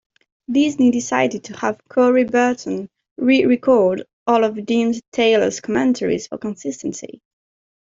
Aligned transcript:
Disney 0.49 0.89
decided 0.89 1.43
to 1.43 1.57
have 1.57 1.79
Corey 1.87 2.23
Burton 2.23 2.89
re-record 3.19 4.01
all 4.25 4.43
of 4.43 4.65
Deems 4.65 4.99
Taylor's 5.11 5.61
commentaries 5.61 6.25
for 6.25 6.39
consistency. 6.39 7.21